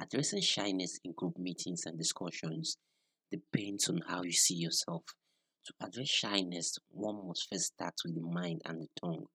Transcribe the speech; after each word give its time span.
Addressing 0.00 0.42
shyness 0.42 1.00
in 1.04 1.12
group 1.12 1.36
meetings 1.38 1.84
and 1.86 1.98
discussions 1.98 2.76
depends 3.32 3.88
on 3.88 4.00
how 4.06 4.22
you 4.22 4.32
see 4.32 4.54
yourself. 4.54 5.02
To 5.66 5.74
address 5.80 6.08
shyness, 6.08 6.78
one 6.90 7.26
must 7.26 7.48
first 7.50 7.74
start 7.74 7.94
with 8.04 8.14
the 8.14 8.20
mind 8.20 8.62
and 8.64 8.82
the 8.82 8.88
tongue 9.00 9.26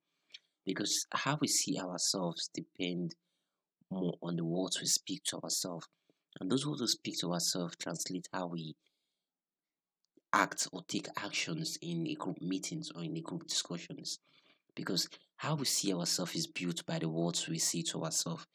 because 0.65 1.05
how 1.11 1.37
we 1.41 1.47
see 1.47 1.77
ourselves 1.79 2.49
depend 2.53 3.15
more 3.91 4.13
on 4.21 4.37
the 4.37 4.45
words 4.45 4.79
we 4.79 4.87
speak 4.87 5.23
to 5.25 5.39
ourselves. 5.43 5.87
And 6.39 6.49
those 6.49 6.65
words 6.65 6.81
we 6.81 6.87
speak 6.87 7.19
to 7.19 7.33
ourselves 7.33 7.75
translate 7.75 8.27
how 8.33 8.47
we 8.47 8.75
act 10.31 10.67
or 10.71 10.81
take 10.87 11.07
actions 11.17 11.77
in 11.81 12.07
a 12.07 12.15
group 12.15 12.41
meetings 12.41 12.89
or 12.95 13.03
in 13.03 13.15
a 13.17 13.21
group 13.21 13.45
discussions. 13.47 14.19
Because 14.75 15.07
how 15.35 15.55
we 15.55 15.65
see 15.65 15.93
ourselves 15.93 16.35
is 16.35 16.47
built 16.47 16.85
by 16.85 16.99
the 16.99 17.09
words 17.09 17.47
we 17.47 17.59
say 17.59 17.83
to 17.83 18.03
ourselves. 18.03 18.47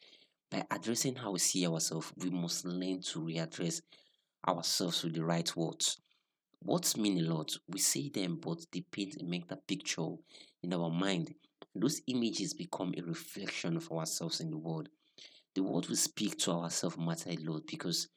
By 0.49 0.65
addressing 0.71 1.15
how 1.15 1.31
we 1.31 1.39
see 1.39 1.67
ourselves, 1.67 2.11
we 2.17 2.29
must 2.29 2.65
learn 2.65 3.01
to 3.01 3.19
readdress 3.19 3.81
ourselves 4.47 5.03
with 5.03 5.13
the 5.13 5.23
right 5.23 5.55
words. 5.55 5.97
Words 6.63 6.97
mean 6.97 7.19
a 7.19 7.33
lot. 7.33 7.55
We 7.67 7.79
say 7.79 8.09
them, 8.09 8.39
but 8.41 8.65
they 8.71 8.81
paint 8.81 9.21
a 9.21 9.23
mental 9.23 9.57
picture 9.67 10.07
in 10.63 10.73
our 10.73 10.89
mind. 10.89 11.35
Those 11.75 12.01
images 12.07 12.53
become 12.53 12.93
a 12.97 13.01
reflection 13.01 13.77
of 13.77 13.91
ourselves 13.91 14.41
in 14.41 14.49
the 14.49 14.57
world. 14.57 14.89
The 15.53 15.63
words 15.63 15.87
we 15.87 15.95
speak 15.95 16.37
to 16.39 16.51
ourselves 16.51 16.97
matter 16.97 17.29
a 17.29 17.37
lot 17.37 17.67
because 17.67 18.07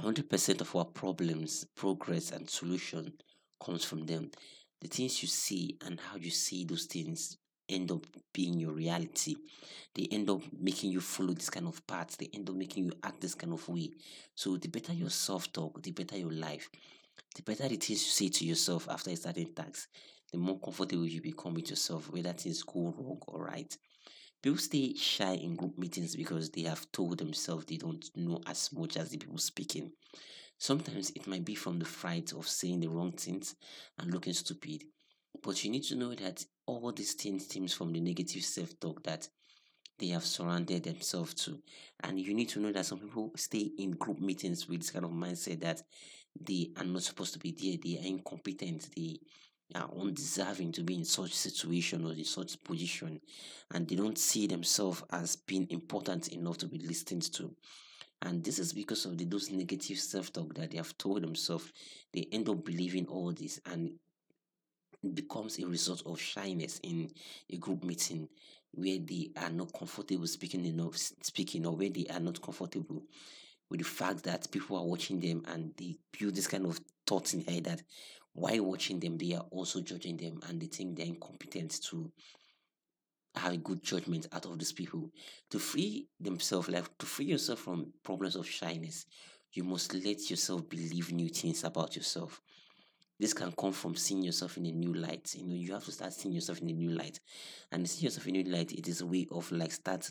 100% 0.00 0.60
of 0.60 0.76
our 0.76 0.84
problems, 0.84 1.66
progress, 1.74 2.30
and 2.30 2.48
solution 2.48 3.12
comes 3.62 3.84
from 3.84 4.06
them. 4.06 4.30
The 4.80 4.88
things 4.88 5.22
you 5.22 5.28
see 5.28 5.76
and 5.84 6.00
how 6.00 6.16
you 6.16 6.30
see 6.30 6.64
those 6.64 6.86
things 6.86 7.38
end 7.68 7.90
up 7.90 8.06
being 8.32 8.58
your 8.58 8.72
reality. 8.72 9.36
They 9.94 10.08
end 10.10 10.28
up 10.30 10.42
making 10.58 10.90
you 10.90 11.00
follow 11.00 11.32
this 11.32 11.50
kind 11.50 11.66
of 11.66 11.86
path. 11.86 12.16
They 12.18 12.28
end 12.34 12.48
up 12.48 12.56
making 12.56 12.84
you 12.84 12.92
act 13.02 13.20
this 13.20 13.34
kind 13.34 13.52
of 13.52 13.68
way. 13.68 13.90
So 14.34 14.56
the 14.56 14.68
better 14.68 14.92
your 14.92 15.10
self 15.10 15.52
talk, 15.52 15.82
the 15.82 15.92
better 15.92 16.18
your 16.18 16.32
life. 16.32 16.68
The 17.34 17.42
better 17.42 17.68
the 17.68 17.76
things 17.76 18.02
you 18.04 18.10
say 18.10 18.28
to 18.28 18.44
yourself 18.44 18.88
after 18.90 19.10
a 19.10 19.16
certain 19.16 19.52
task, 19.54 19.88
the 20.32 20.38
more 20.38 20.58
comfortable 20.58 21.06
you 21.06 21.20
become 21.20 21.54
with 21.54 21.70
yourself, 21.70 22.10
whether 22.10 22.32
things 22.32 22.62
go 22.62 22.94
wrong 22.98 23.18
or 23.26 23.44
right. 23.44 23.76
People 24.42 24.58
stay 24.58 24.94
shy 24.94 25.34
in 25.34 25.56
group 25.56 25.78
meetings 25.78 26.14
because 26.14 26.50
they 26.50 26.62
have 26.62 26.90
told 26.92 27.18
themselves 27.18 27.66
they 27.66 27.76
don't 27.78 28.08
know 28.16 28.40
as 28.46 28.70
much 28.72 28.96
as 28.96 29.10
the 29.10 29.18
people 29.18 29.38
speaking. 29.38 29.92
Sometimes 30.58 31.10
it 31.10 31.26
might 31.26 31.44
be 31.44 31.54
from 31.54 31.78
the 31.78 31.84
fright 31.84 32.32
of 32.32 32.48
saying 32.48 32.80
the 32.80 32.88
wrong 32.88 33.12
things 33.12 33.54
and 33.98 34.12
looking 34.12 34.32
stupid. 34.32 34.84
But 35.42 35.64
you 35.64 35.70
need 35.70 35.84
to 35.84 35.96
know 35.96 36.14
that 36.14 36.44
all 36.66 36.92
these 36.92 37.14
things 37.14 37.44
stems 37.44 37.72
from 37.74 37.92
the 37.92 38.00
negative 38.00 38.44
self-talk 38.44 39.02
that 39.04 39.28
they 39.98 40.08
have 40.08 40.24
surrounded 40.24 40.84
themselves 40.84 41.34
to. 41.34 41.58
And 42.02 42.20
you 42.20 42.34
need 42.34 42.48
to 42.50 42.60
know 42.60 42.72
that 42.72 42.86
some 42.86 42.98
people 42.98 43.32
stay 43.36 43.70
in 43.78 43.92
group 43.92 44.20
meetings 44.20 44.68
with 44.68 44.80
this 44.80 44.90
kind 44.90 45.04
of 45.04 45.10
mindset 45.10 45.60
that 45.60 45.82
they 46.38 46.70
are 46.76 46.84
not 46.84 47.02
supposed 47.02 47.32
to 47.34 47.38
be 47.38 47.52
there, 47.52 47.78
they 47.82 47.98
are 47.98 48.06
incompetent, 48.06 48.90
they 48.94 49.18
are 49.74 49.88
undeserving 49.98 50.72
to 50.72 50.82
be 50.82 50.96
in 50.96 51.04
such 51.04 51.32
situation 51.32 52.04
or 52.04 52.12
in 52.12 52.24
such 52.24 52.62
position, 52.62 53.20
and 53.72 53.88
they 53.88 53.96
don't 53.96 54.18
see 54.18 54.46
themselves 54.46 55.02
as 55.10 55.36
being 55.36 55.66
important 55.70 56.28
enough 56.28 56.58
to 56.58 56.66
be 56.66 56.78
listened 56.78 57.32
to. 57.32 57.54
And 58.22 58.42
this 58.44 58.58
is 58.58 58.72
because 58.72 59.04
of 59.04 59.18
the, 59.18 59.24
those 59.24 59.50
negative 59.50 59.98
self 59.98 60.32
talk 60.32 60.54
that 60.54 60.70
they 60.70 60.78
have 60.78 60.96
told 60.96 61.22
themselves. 61.22 61.72
They 62.12 62.28
end 62.32 62.48
up 62.48 62.64
believing 62.64 63.06
all 63.06 63.32
this, 63.32 63.60
and 63.66 63.92
becomes 65.14 65.58
a 65.58 65.66
result 65.66 66.02
of 66.06 66.20
shyness 66.20 66.80
in 66.82 67.10
a 67.50 67.56
group 67.56 67.84
meeting 67.84 68.28
where 68.72 68.98
they 68.98 69.30
are 69.36 69.50
not 69.50 69.72
comfortable 69.72 70.26
speaking 70.26 70.64
enough 70.64 70.96
speaking 70.96 71.66
or 71.66 71.74
where 71.74 71.88
they 71.88 72.06
are 72.10 72.20
not 72.20 72.40
comfortable 72.40 73.02
with 73.70 73.80
the 73.80 73.84
fact 73.84 74.22
that 74.24 74.50
people 74.50 74.76
are 74.76 74.84
watching 74.84 75.20
them 75.20 75.42
and 75.48 75.72
they 75.76 75.96
build 76.18 76.34
this 76.34 76.46
kind 76.46 76.66
of 76.66 76.78
thoughts 77.06 77.34
in 77.34 77.44
head 77.44 77.64
that 77.64 77.82
while 78.32 78.64
watching 78.64 79.00
them 79.00 79.16
they 79.16 79.34
are 79.34 79.46
also 79.50 79.80
judging 79.80 80.16
them 80.16 80.40
and 80.48 80.60
they 80.60 80.66
think 80.66 80.96
they're 80.96 81.06
incompetent 81.06 81.80
to 81.82 82.10
have 83.34 83.52
a 83.52 83.58
good 83.58 83.82
judgment 83.82 84.26
out 84.32 84.46
of 84.46 84.58
these 84.58 84.72
people. 84.72 85.10
To 85.50 85.58
free 85.58 86.06
themselves 86.20 86.68
like 86.68 86.96
to 86.98 87.06
free 87.06 87.26
yourself 87.26 87.60
from 87.60 87.92
problems 88.02 88.36
of 88.36 88.48
shyness 88.48 89.06
you 89.56 89.64
must 89.64 89.94
let 89.94 90.30
yourself 90.30 90.68
believe 90.68 91.12
new 91.12 91.28
things 91.28 91.64
about 91.64 91.96
yourself 91.96 92.40
this 93.18 93.32
can 93.32 93.52
come 93.52 93.72
from 93.72 93.94
seeing 93.94 94.22
yourself 94.22 94.56
in 94.56 94.66
a 94.66 94.72
new 94.72 94.92
light 94.92 95.34
you 95.36 95.46
know 95.46 95.54
you 95.54 95.72
have 95.72 95.84
to 95.84 95.92
start 95.92 96.12
seeing 96.12 96.34
yourself 96.34 96.60
in 96.60 96.70
a 96.70 96.72
new 96.72 96.90
light. 96.90 97.20
And 97.72 97.88
seeing 97.88 98.04
yourself 98.04 98.26
in 98.26 98.36
a 98.36 98.42
new 98.42 98.52
light 98.52 98.72
it 98.72 98.88
is 98.88 99.00
a 99.00 99.06
way 99.06 99.26
of 99.30 99.50
like 99.52 99.72
start 99.72 100.08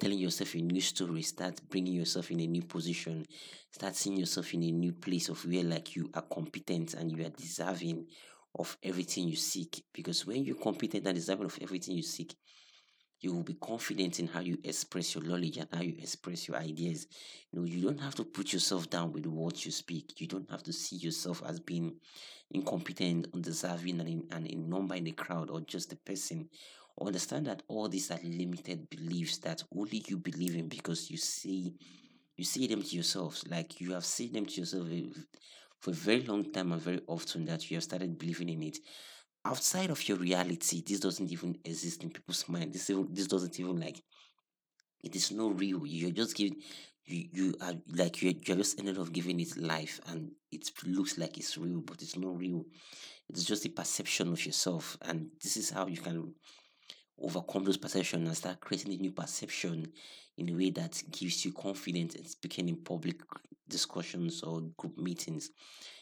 telling 0.00 0.18
yourself 0.18 0.54
a 0.54 0.58
new 0.58 0.80
story 0.80 1.22
start 1.22 1.60
bringing 1.68 1.94
yourself 1.94 2.30
in 2.30 2.40
a 2.40 2.46
new 2.46 2.62
position 2.62 3.24
start 3.70 3.94
seeing 3.94 4.16
yourself 4.16 4.52
in 4.54 4.62
a 4.62 4.72
new 4.72 4.92
place 4.92 5.28
of 5.28 5.44
where 5.44 5.64
like 5.64 5.94
you 5.94 6.10
are 6.14 6.22
competent 6.22 6.94
and 6.94 7.12
you 7.12 7.24
are 7.24 7.30
deserving 7.30 8.06
of 8.58 8.76
everything 8.82 9.28
you 9.28 9.36
seek. 9.36 9.84
Because 9.92 10.26
when 10.26 10.44
you're 10.44 10.56
competent 10.56 11.06
and 11.06 11.14
deserving 11.14 11.46
of 11.46 11.58
everything 11.60 11.96
you 11.96 12.02
seek 12.02 12.34
you 13.22 13.32
will 13.32 13.44
be 13.44 13.54
confident 13.54 14.18
in 14.18 14.26
how 14.26 14.40
you 14.40 14.58
express 14.64 15.14
your 15.14 15.22
knowledge 15.24 15.56
and 15.56 15.68
how 15.72 15.80
you 15.80 15.94
express 15.98 16.48
your 16.48 16.56
ideas. 16.56 17.06
You 17.50 17.60
know, 17.60 17.64
you 17.64 17.80
don't 17.80 18.00
have 18.00 18.16
to 18.16 18.24
put 18.24 18.52
yourself 18.52 18.90
down 18.90 19.12
with 19.12 19.26
what 19.26 19.64
you 19.64 19.70
speak. 19.70 20.20
You 20.20 20.26
don't 20.26 20.50
have 20.50 20.64
to 20.64 20.72
see 20.72 20.96
yourself 20.96 21.40
as 21.46 21.60
being 21.60 21.94
incompetent, 22.50 23.28
undeserving, 23.32 24.00
and 24.00 24.08
in, 24.08 24.24
and 24.32 24.46
a 24.50 24.56
number 24.56 24.96
in 24.96 25.04
the 25.04 25.12
crowd 25.12 25.50
or 25.50 25.60
just 25.60 25.92
a 25.92 25.96
person. 25.96 26.48
Understand 27.00 27.46
that 27.46 27.62
all 27.68 27.88
these 27.88 28.10
are 28.10 28.18
limited 28.22 28.90
beliefs 28.90 29.38
that 29.38 29.62
only 29.74 30.04
you 30.08 30.18
believe 30.18 30.56
in 30.56 30.68
because 30.68 31.10
you 31.10 31.16
see 31.16 31.74
you 32.36 32.44
see 32.44 32.66
them 32.66 32.82
to 32.82 32.94
yourselves. 32.94 33.44
Like 33.48 33.80
you 33.80 33.92
have 33.92 34.04
seen 34.04 34.32
them 34.32 34.46
to 34.46 34.60
yourself 34.60 34.88
eh, 34.90 35.04
for 35.78 35.90
a 35.90 35.94
very 35.94 36.22
long 36.22 36.50
time 36.52 36.72
and 36.72 36.82
very 36.82 37.00
often 37.06 37.44
that 37.46 37.70
you 37.70 37.76
have 37.76 37.84
started 37.84 38.18
believing 38.18 38.48
in 38.48 38.62
it 38.62 38.78
outside 39.44 39.90
of 39.90 40.06
your 40.08 40.18
reality, 40.18 40.82
this 40.86 41.00
doesn't 41.00 41.30
even 41.30 41.58
exist 41.64 42.02
in 42.02 42.10
people's 42.10 42.48
mind. 42.48 42.72
This 42.72 42.90
even, 42.90 43.08
this 43.12 43.26
doesn't 43.26 43.58
even 43.58 43.80
like 43.80 44.02
it 45.02 45.16
is 45.16 45.30
not 45.32 45.58
real. 45.58 45.84
You're 45.86 46.10
just 46.10 46.36
giving 46.36 46.58
you 47.04 47.28
you 47.32 47.54
are 47.60 47.74
like 47.88 48.22
you're, 48.22 48.34
you're 48.46 48.58
just 48.58 48.78
ended 48.78 48.98
up 48.98 49.12
giving 49.12 49.40
it 49.40 49.56
life 49.56 50.00
and 50.06 50.30
it 50.52 50.70
looks 50.84 51.18
like 51.18 51.36
it's 51.38 51.58
real, 51.58 51.80
but 51.80 52.00
it's 52.02 52.16
not 52.16 52.38
real. 52.38 52.64
It's 53.28 53.44
just 53.44 53.66
a 53.66 53.70
perception 53.70 54.32
of 54.32 54.44
yourself, 54.44 54.98
and 55.02 55.28
this 55.42 55.56
is 55.56 55.70
how 55.70 55.86
you 55.86 55.96
can 55.96 56.34
overcome 57.20 57.64
those 57.64 57.76
perceptions 57.76 58.26
and 58.26 58.36
start 58.36 58.60
creating 58.60 58.92
a 58.92 58.96
new 58.96 59.12
perception 59.12 59.92
in 60.36 60.48
a 60.48 60.52
way 60.52 60.70
that 60.70 61.02
gives 61.10 61.44
you 61.44 61.52
confidence 61.52 62.14
in 62.14 62.24
speaking 62.24 62.68
in 62.68 62.76
public 62.76 63.20
discussions 63.68 64.42
or 64.42 64.60
group 64.76 64.98
meetings. 64.98 65.50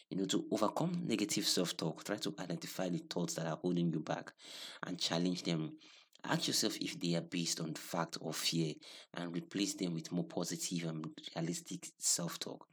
You 0.09 0.17
know, 0.17 0.25
to 0.25 0.45
overcome 0.51 1.03
negative 1.05 1.47
self 1.47 1.77
talk, 1.77 2.03
try 2.03 2.17
to 2.17 2.33
identify 2.39 2.89
the 2.89 2.97
thoughts 2.97 3.35
that 3.35 3.47
are 3.47 3.57
holding 3.61 3.91
you 3.91 3.99
back 3.99 4.33
and 4.85 4.99
challenge 4.99 5.43
them. 5.43 5.77
Ask 6.23 6.47
yourself 6.47 6.77
if 6.81 6.99
they 6.99 7.15
are 7.15 7.21
based 7.21 7.61
on 7.61 7.73
fact 7.73 8.17
or 8.21 8.33
fear 8.33 8.73
and 9.15 9.33
replace 9.33 9.73
them 9.73 9.95
with 9.95 10.11
more 10.11 10.25
positive 10.25 10.87
and 10.89 11.09
realistic 11.35 11.87
self 11.97 12.37
talk. 12.39 12.67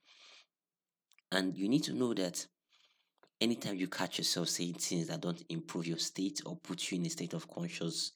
And 1.31 1.57
you 1.57 1.69
need 1.69 1.85
to 1.85 1.93
know 1.93 2.13
that 2.15 2.47
anytime 3.41 3.77
you 3.77 3.89
catch 3.89 4.19
yourself 4.19 4.49
saying 4.49 4.75
things 4.75 5.09
that 5.09 5.21
don't 5.21 5.43
improve 5.49 5.87
your 5.87 5.99
state 5.99 6.41
or 6.47 6.57
put 6.57 6.91
you 6.91 6.99
in 6.99 7.07
a 7.07 7.11
state 7.11 7.35
of 7.35 7.49
conscious 7.49 8.13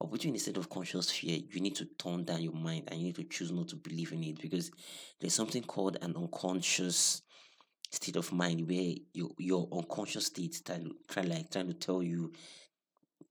or 0.00 0.08
put 0.08 0.24
you 0.24 0.30
in 0.30 0.36
a 0.36 0.38
state 0.38 0.56
of 0.56 0.68
conscious 0.68 1.10
fear, 1.10 1.38
you 1.50 1.60
need 1.60 1.74
to 1.74 1.86
turn 1.98 2.24
down 2.24 2.42
your 2.42 2.52
mind 2.52 2.84
and 2.88 3.00
you 3.00 3.06
need 3.06 3.16
to 3.16 3.24
choose 3.24 3.50
not 3.50 3.68
to 3.68 3.76
believe 3.76 4.12
in 4.12 4.22
it 4.22 4.40
because 4.40 4.70
there's 5.20 5.34
something 5.34 5.62
called 5.62 5.96
an 6.02 6.14
unconscious 6.16 7.22
state 7.90 8.16
of 8.16 8.30
mind 8.32 8.68
where 8.68 8.94
you, 9.12 9.34
your 9.38 9.66
unconscious 9.72 10.26
state 10.26 10.60
try, 10.64 10.80
try 11.08 11.22
like 11.22 11.50
trying 11.50 11.66
to 11.66 11.74
tell 11.74 12.02
you 12.02 12.32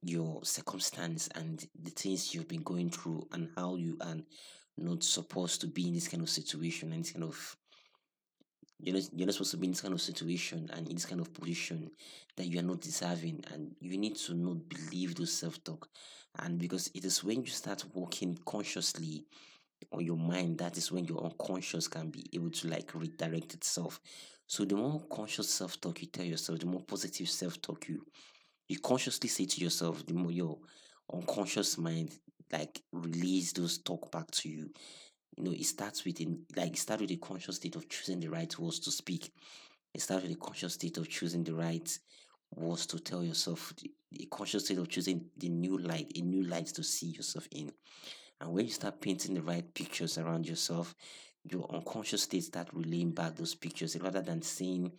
your 0.01 0.43
circumstance 0.43 1.29
and 1.35 1.67
the 1.81 1.91
things 1.91 2.33
you've 2.33 2.47
been 2.47 2.63
going 2.63 2.89
through 2.89 3.27
and 3.31 3.49
how 3.55 3.75
you 3.75 3.97
are 4.01 4.17
not 4.77 5.03
supposed 5.03 5.61
to 5.61 5.67
be 5.67 5.87
in 5.87 5.93
this 5.93 6.07
kind 6.07 6.23
of 6.23 6.29
situation 6.29 6.91
and 6.91 7.03
this 7.03 7.11
kind 7.11 7.23
of 7.23 7.57
you're 8.79 8.95
not, 8.95 9.03
you're 9.13 9.25
not 9.25 9.33
supposed 9.33 9.51
to 9.51 9.57
be 9.57 9.67
in 9.67 9.71
this 9.71 9.81
kind 9.81 9.93
of 9.93 10.01
situation 10.01 10.69
and 10.73 10.87
in 10.87 10.95
this 10.95 11.05
kind 11.05 11.21
of 11.21 11.33
position 11.33 11.89
that 12.35 12.45
you 12.45 12.59
are 12.59 12.63
not 12.63 12.81
deserving 12.81 13.43
and 13.53 13.75
you 13.79 13.97
need 13.97 14.15
to 14.15 14.33
not 14.33 14.57
believe 14.69 15.15
those 15.15 15.33
self-talk 15.33 15.87
and 16.39 16.59
because 16.59 16.89
it 16.93 17.03
is 17.03 17.23
when 17.23 17.41
you 17.41 17.47
start 17.47 17.83
working 17.93 18.37
consciously 18.45 19.25
on 19.91 20.03
your 20.03 20.17
mind 20.17 20.57
that 20.57 20.77
is 20.77 20.91
when 20.91 21.05
your 21.05 21.23
unconscious 21.23 21.87
can 21.87 22.09
be 22.09 22.25
able 22.33 22.49
to 22.49 22.67
like 22.67 22.93
redirect 22.93 23.53
itself 23.53 23.99
so 24.45 24.63
the 24.63 24.75
more 24.75 25.01
conscious 25.11 25.49
self-talk 25.49 26.01
you 26.01 26.07
tell 26.07 26.25
yourself, 26.25 26.59
the 26.59 26.65
more 26.65 26.81
positive 26.81 27.29
self-talk 27.29 27.87
you 27.89 28.05
you 28.67 28.79
consciously 28.79 29.29
say 29.29 29.45
to 29.45 29.61
yourself, 29.61 30.05
the 30.05 30.13
more 30.13 30.31
your 30.31 30.57
unconscious 31.13 31.77
mind 31.77 32.17
like 32.51 32.81
release 32.91 33.51
those 33.53 33.77
talk 33.79 34.11
back 34.11 34.29
to 34.31 34.49
you. 34.49 34.69
You 35.37 35.43
know, 35.43 35.51
it 35.51 35.65
starts 35.65 36.03
with 36.03 36.19
in 36.19 36.45
like 36.55 36.73
it 36.73 36.79
starts 36.79 37.01
with 37.01 37.11
a 37.11 37.17
conscious 37.17 37.57
state 37.57 37.75
of 37.75 37.87
choosing 37.87 38.19
the 38.19 38.27
right 38.27 38.57
words 38.57 38.79
to 38.79 38.91
speak. 38.91 39.31
It 39.93 40.01
starts 40.01 40.23
with 40.23 40.33
a 40.33 40.39
conscious 40.39 40.73
state 40.73 40.97
of 40.97 41.07
choosing 41.09 41.43
the 41.43 41.53
right 41.53 41.99
words 42.55 42.85
to 42.87 42.99
tell 42.99 43.23
yourself, 43.23 43.73
a 44.19 44.25
conscious 44.25 44.65
state 44.65 44.77
of 44.79 44.89
choosing 44.89 45.25
the 45.37 45.49
new 45.49 45.77
light, 45.77 46.11
a 46.15 46.21
new 46.21 46.43
light 46.43 46.67
to 46.67 46.83
see 46.83 47.07
yourself 47.07 47.47
in. 47.51 47.71
And 48.41 48.51
when 48.51 48.65
you 48.65 48.71
start 48.71 49.01
painting 49.01 49.35
the 49.35 49.41
right 49.41 49.73
pictures 49.73 50.17
around 50.17 50.47
yourself, 50.47 50.95
your 51.43 51.67
unconscious 51.73 52.23
state 52.23 52.43
start 52.43 52.69
relaying 52.73 53.11
back 53.11 53.35
those 53.35 53.55
pictures 53.55 53.97
rather 53.99 54.21
than 54.21 54.41
seeing 54.41 54.91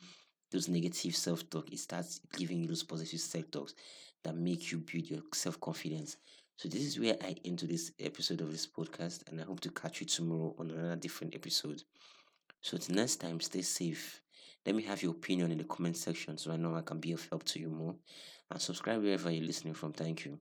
those 0.51 0.69
negative 0.69 1.15
self-talk, 1.15 1.73
it 1.73 1.79
starts 1.79 2.21
giving 2.37 2.61
you 2.61 2.69
those 2.69 2.83
positive 2.83 3.21
self-talks 3.21 3.75
that 4.25 4.35
make 4.35 4.73
you 4.73 4.79
build 4.79 5.11
your 5.11 5.21
self-confidence. 5.35 6.17
So 6.59 6.69
this 6.69 6.83
is 6.83 6.99
where 6.99 7.17
I 7.23 7.37
end 7.45 7.61
to 7.61 7.69
this 7.69 7.93
episode 8.01 8.41
of 8.41 8.51
this 8.51 8.67
podcast, 8.67 9.29
and 9.29 9.41
I 9.41 9.45
hope 9.45 9.61
to 9.61 9.71
catch 9.71 10.01
you 10.01 10.07
tomorrow 10.09 10.57
on 10.59 10.73
another 10.73 10.97
different 10.97 11.37
episode. 11.37 11.85
So 12.63 12.77
till 12.77 12.97
next 12.97 13.19
time, 13.19 13.41
stay 13.41 13.63
safe. 13.63 14.21
Let 14.67 14.75
me 14.75 14.83
have 14.83 15.01
your 15.01 15.13
opinion 15.13 15.53
in 15.53 15.59
the 15.59 15.65
comment 15.65 15.97
section 15.97 16.37
so 16.37 16.51
I 16.51 16.57
know 16.57 16.75
I 16.75 16.83
can 16.83 16.99
be 16.99 17.13
of 17.13 17.25
help 17.31 17.45
to 17.45 17.61
you 17.61 17.69
more. 17.69 17.95
And 18.51 18.61
subscribe 18.61 19.01
wherever 19.01 19.31
you're 19.31 19.47
listening 19.47 19.75
from. 19.75 19.93
Thank 19.93 20.25
you. 20.25 20.41